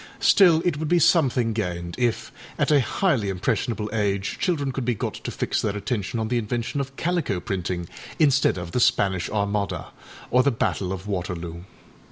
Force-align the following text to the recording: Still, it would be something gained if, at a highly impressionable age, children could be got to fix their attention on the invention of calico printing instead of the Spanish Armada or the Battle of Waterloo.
Still, 0.19 0.63
it 0.65 0.77
would 0.77 0.87
be 0.87 0.97
something 0.97 1.53
gained 1.53 1.93
if, 1.99 2.31
at 2.57 2.71
a 2.71 2.79
highly 2.81 3.29
impressionable 3.29 3.87
age, 3.93 4.39
children 4.39 4.71
could 4.71 4.83
be 4.83 4.95
got 4.95 5.13
to 5.13 5.29
fix 5.29 5.61
their 5.61 5.77
attention 5.77 6.19
on 6.19 6.27
the 6.27 6.39
invention 6.39 6.79
of 6.81 6.95
calico 6.95 7.39
printing 7.39 7.87
instead 8.17 8.57
of 8.57 8.71
the 8.71 8.79
Spanish 8.79 9.29
Armada 9.29 9.91
or 10.31 10.41
the 10.41 10.49
Battle 10.49 10.91
of 10.91 11.05
Waterloo. 11.05 11.65